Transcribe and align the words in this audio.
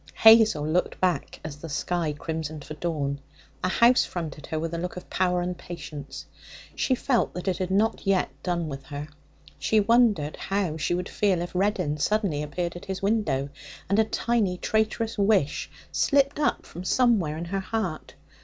Hazel 0.15 0.65
looked 0.67 0.99
back 0.99 1.39
as 1.45 1.57
the 1.57 1.69
sky 1.69 2.11
crimsoned 2.11 2.63
for 2.65 2.73
dawn. 2.73 3.19
The 3.61 3.67
house 3.69 4.03
fronted 4.03 4.47
her 4.47 4.59
with 4.59 4.73
a 4.73 4.79
look 4.79 4.97
of 4.97 5.11
power 5.11 5.41
and 5.43 5.55
patience. 5.55 6.25
She 6.73 6.95
felt 6.95 7.35
that 7.35 7.47
it 7.47 7.59
had 7.59 7.69
not 7.69 8.07
yet 8.07 8.31
done 8.41 8.67
with 8.67 8.85
her. 8.85 9.09
She 9.59 9.79
wondered 9.79 10.37
how 10.37 10.77
she 10.77 10.95
would 10.95 11.07
feel 11.07 11.39
if 11.43 11.53
Reddin 11.53 11.99
suddenly 11.99 12.41
appeared 12.41 12.75
at 12.75 12.85
his 12.85 13.03
window. 13.03 13.49
And 13.89 13.99
a 13.99 14.03
tiny 14.03 14.57
traitorous 14.57 15.19
wish 15.19 15.69
slipped 15.91 16.39
up 16.39 16.65
from 16.65 16.83
somewhere 16.83 17.37
in 17.37 17.45
her 17.45 17.59
heart. 17.59 18.15